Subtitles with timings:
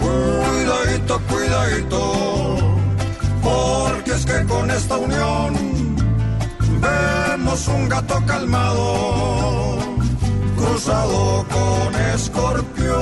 [0.00, 1.20] Cuidadito.
[1.28, 2.56] Cuidadito.
[3.42, 5.54] Porque es que con esta unión
[6.80, 9.84] vemos un gato calmado
[10.74, 12.94] cruzado con escorpión,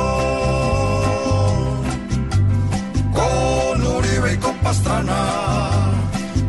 [3.13, 5.91] con Uribe y con Pastrana,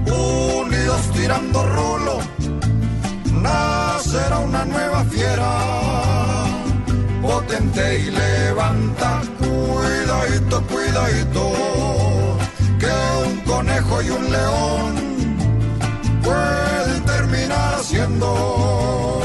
[0.06, 2.18] unidos tirando rulo,
[3.42, 5.50] nacerá una nueva fiera,
[7.56, 11.52] y levanta, cuidadito, cuidadito,
[12.80, 12.92] que
[13.28, 14.96] un conejo y un león
[16.24, 19.22] pueden terminar haciendo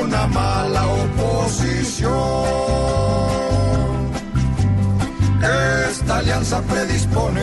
[0.00, 2.10] una mala oposición.
[5.90, 7.42] Esta alianza predispone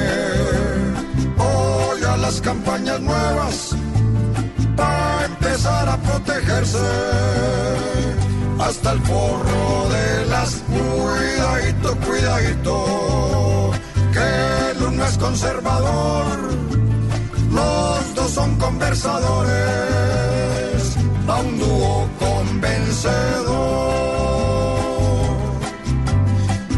[1.38, 3.76] hoy a las campañas nuevas
[4.76, 6.80] para empezar a protegerse
[8.66, 13.72] hasta el forro de las cuidadito, cuidadito,
[14.14, 16.38] que el uno es conservador,
[17.52, 19.52] los dos son conversadores,
[21.28, 23.14] a un dúo convencedor.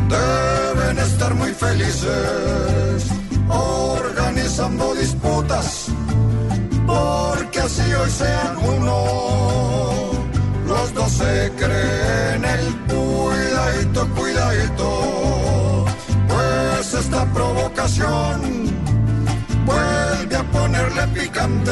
[0.09, 3.05] Deben estar muy felices
[3.47, 5.87] organizando disputas,
[6.87, 9.74] porque así hoy sean uno.
[11.07, 15.85] Se creen el cuidadito, cuidadito,
[16.27, 18.41] pues esta provocación
[19.65, 21.71] vuelve a ponerle picante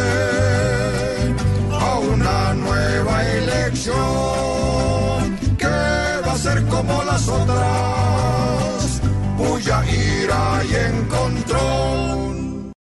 [1.72, 3.96] a una nueva elección
[5.58, 5.66] que
[6.26, 9.02] va a ser como las otras,
[9.36, 12.23] cuya ira y encontrón